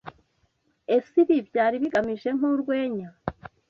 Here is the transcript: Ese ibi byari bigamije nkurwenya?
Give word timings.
Ese 0.95 1.13
ibi 1.23 1.37
byari 1.49 1.75
bigamije 1.83 2.29
nkurwenya? 2.37 3.09